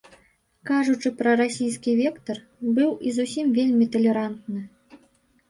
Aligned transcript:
Кажучы 0.69 1.11
пра 1.19 1.33
расійскі 1.41 1.93
вектар, 1.99 2.41
быў 2.79 2.91
і 3.09 3.15
зусім 3.19 3.53
вельмі 3.61 3.85
талерантны. 3.99 4.59